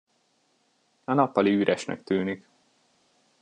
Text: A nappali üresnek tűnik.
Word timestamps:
A 1.05 1.13
nappali 1.13 1.51
üresnek 1.51 2.03
tűnik. 2.03 2.47